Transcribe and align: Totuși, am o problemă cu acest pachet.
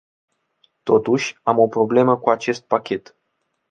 Totuși, 0.83 1.39
am 1.43 1.59
o 1.59 1.67
problemă 1.67 2.17
cu 2.17 2.29
acest 2.29 2.61
pachet. 2.65 3.15